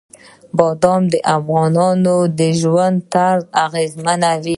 بادام 0.57 1.01
د 1.13 1.15
افغانانو 1.37 2.17
د 2.39 2.41
ژوند 2.61 2.97
طرز 3.13 3.43
اغېزمنوي. 3.65 4.49